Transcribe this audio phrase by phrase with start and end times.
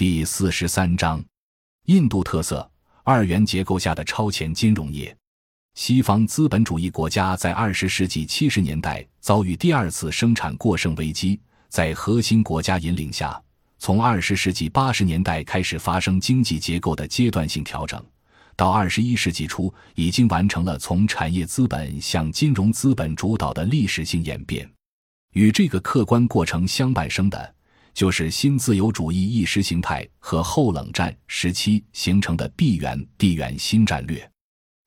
[0.00, 1.22] 第四十三章：
[1.84, 2.66] 印度特色
[3.04, 5.14] 二元结构下的超前金融业。
[5.74, 13.38] 西方资本主义国家在二十世纪七十年代遭遇第二次生产过剩危机，在核心国家引领下，
[13.76, 18.02] 从二十世纪八十年代开始发生经济结构的阶段性调整。
[18.56, 24.66] 到二十一世纪初，已经完成了从产业资本向金融资本主导的历史性演变。
[25.34, 27.54] 与这个客观过程相伴生的，
[27.92, 34.30] 就是新自由主义意识形态和后冷战时期形成的地缘地缘新战略。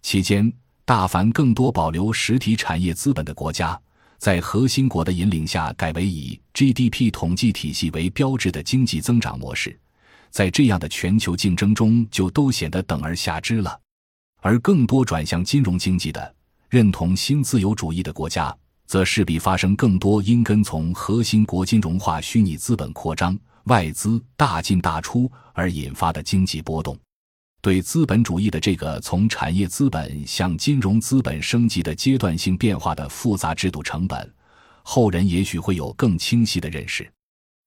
[0.02, 0.52] 期间，
[0.86, 3.80] 大凡更多保留实体产业资本的国家，
[4.18, 9.80] 在核心国的引领下，改为以 GDP 统计体系为标志的经济增长模式。
[10.30, 13.80] 在这样的全球竞争中，就都显得等而下之了。
[14.42, 16.36] 而更多转向金融经济的、
[16.70, 18.54] 认同新自由主义的国家，
[18.94, 26.96] 则势必发生更多因跟从核心国金融化、虚拟资本扩张、外资大进大出而引发的经济波动。
[27.60, 34.32] 对资本主义的这个从产业资本向金融资本升级的阶段性变化的复杂制度成本，
[34.84, 37.12] 后人也许会有更清晰的认识。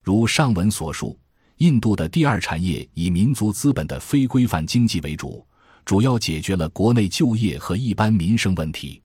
[0.04, 1.18] 如上文所述。
[1.56, 5.44] 印度的第二产业以民族资本的非规范经济为主，
[5.84, 9.02] 主要解决了国内就业和一般民生问题。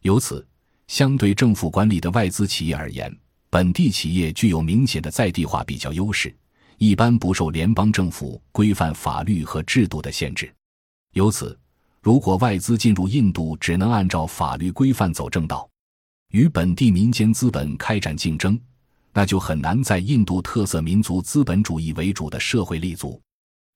[0.00, 0.46] 由此，
[0.88, 3.14] 相对政府管理的外资企业而言，
[3.50, 6.34] 本地企业具有明显的在地化比较优势，
[6.78, 10.52] 一般不受联邦政府规范法律和制度的限制。
[11.12, 11.56] 由此，
[12.00, 15.68] 如果外资进入印度，只能按照法律规范走正道，
[16.30, 18.58] 与本地民间资本开展竞争。
[19.12, 23.20] 那就很难在印度特色民族资本主义为主的社会立足。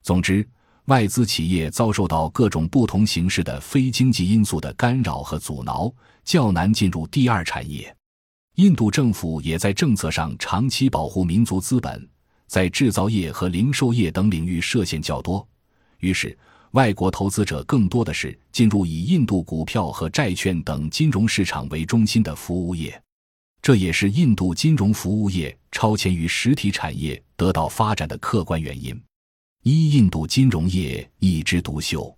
[0.03, 0.47] 总之，
[0.87, 5.93] 外资企业遭受到各种不同形式的非经济因素的干扰和阻挠，
[6.25, 7.95] 较难进入第二产业。
[8.57, 12.09] 印度政府也在政策上长期保护民族资本，
[12.49, 15.47] 在制造业和零售业等领域涉限较多，
[16.01, 16.37] 于是
[16.73, 23.01] 外国投资者更多的是进入以印度股票和债券等金融市场为中心的服务业。
[23.63, 29.01] 这也是印度金融服务业超前于实体产业得到发展的客观原因。
[29.65, 32.13] 一、印度金融业一枝独秀。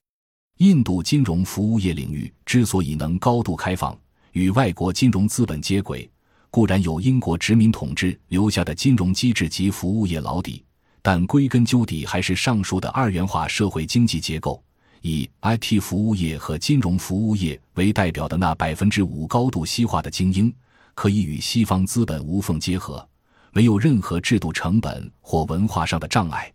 [0.60, 3.94] 印度金融服务业领域之所以能高度开放，
[4.32, 6.10] 与外国金融资本接轨，
[6.49, 10.65] 固然有英国殖民统治留下的金融机制及服务业老底，
[11.03, 14.65] 但归根究底还是上述的二元化社会经济结构，
[15.03, 20.50] 以 IT 服务业和金融服务业为代表的那百分之五高度西化的精英。
[20.94, 23.06] 可以与西方资本无缝结合，
[23.53, 26.50] 没有任何制度成本或文化上的障碍。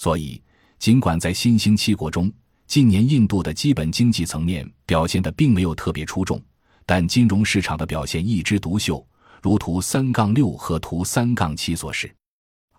[0.00, 0.40] 所以，
[0.78, 2.32] 尽管在新兴七国中，
[2.66, 6.40] 近年印度的基本经济层面表现的并没有特别出众，
[6.86, 9.06] 但金融市场的表现一枝独秀，
[9.42, 12.10] 如图三杠六和图三杠七所示。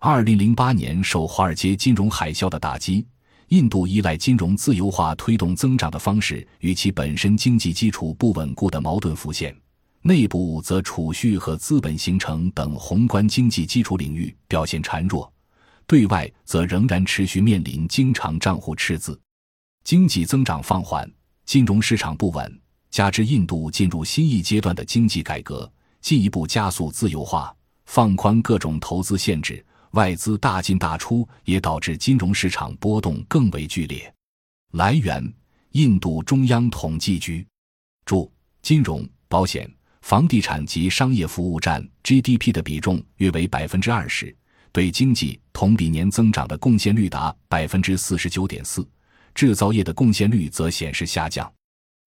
[0.00, 3.06] 二零零八年受华尔街金融海啸的打击，
[3.50, 9.56] 印度依赖金融自由化推动增长的方式与其本身经济基础不稳固的矛盾浮现。
[10.00, 15.31] 内部则储蓄和资本形成等宏观经济基础领域表现孱弱，
[15.92, 19.20] 对外则仍然持续面临经常账户赤字，
[19.84, 21.06] 经济增长放缓，
[21.44, 25.70] 金融市场不稳，加之印度进入新一阶段的经济改革，
[26.00, 27.54] 进一步加速自由化，
[27.84, 34.10] 放宽各种投资限制，外资大进大出，也导致金融市场波动更为剧烈。
[34.72, 35.22] 来源：
[35.72, 37.46] 印度中央统计局，
[38.06, 38.32] 注：
[38.62, 39.70] 金融保险。
[40.00, 44.34] 房地产及商业服务占 GDP 的比重约为百分之二十，
[44.72, 48.86] 对经济同比年增长的贡献率达百分之四十九点四，
[49.34, 51.50] 制造业的贡献率则显示下降。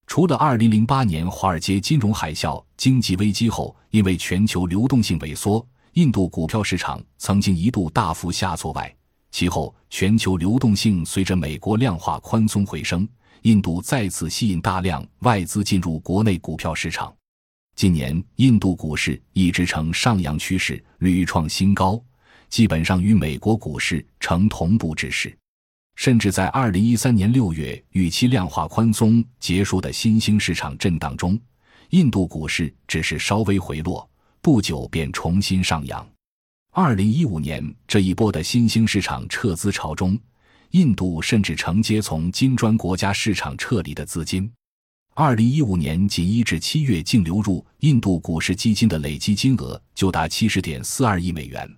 [0.08, 8.94] 除了二零零八年华尔街金融海啸经济危机后，因为全球流动性萎缩，印度股票市场曾经一度大幅下挫外，
[9.32, 13.08] 其后全球流动性随着美国量化宽松回升，
[13.44, 17.14] 印度再次吸引大量外资进入国内股票市场。
[17.76, 22.02] 近年，印度股市一直呈上扬趋势，屡创新高，
[22.50, 25.36] 基本上与美国股市呈同步之势。
[25.96, 31.40] 甚至在二零一三年六月预期量化宽松结束的新兴市场震荡中，
[31.92, 34.10] 印度股市只是稍微回落，
[34.42, 36.06] 不久便重新上扬。
[36.74, 40.20] 二零一五年这一波的新兴市场撤资潮中，
[40.72, 44.52] 印度甚至承接从金砖国家市场撤离的资金。
[45.14, 51.74] 二零一五年仅一至七月净流入印度股市基金的累计金额就达七十点四二亿美元，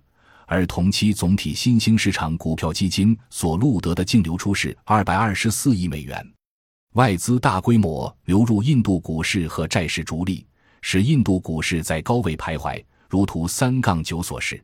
[0.48, 6.26] 而同期总体新兴市场股票基金所录得的净流出是二百二十四亿美元。
[6.94, 10.44] 外资大规模流入印度股市和债市逐利，
[10.80, 14.60] 使印度股市在高位徘徊，如图三杠九所示。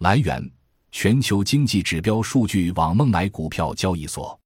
[0.00, 0.48] 来源：
[0.92, 4.38] 全球经济指标数据网孟买股票交易所。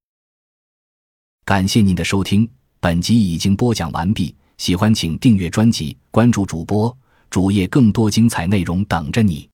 [1.45, 2.49] 感谢您的收听，
[2.79, 4.35] 本集已经播讲完毕。
[4.59, 6.97] 喜欢请订阅专辑，关注主播
[7.31, 9.49] 主页，更多精彩内容等着你。